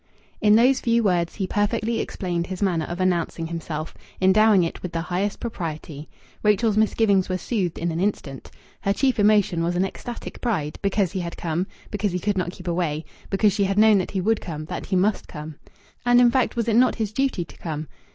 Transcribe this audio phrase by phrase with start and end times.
[0.41, 4.93] In those few words he perfectly explained his manner of announcing himself, endowing it with
[4.93, 6.09] the highest propriety.
[6.41, 8.49] Rachel's misgivings were soothed in an instant.
[8.81, 12.49] Her chief emotion was an ecstatic pride because he had come, because he could not
[12.51, 15.57] keep away, because she had known that he would come, that he must come.
[16.03, 17.87] And in fact was it not his duty to come?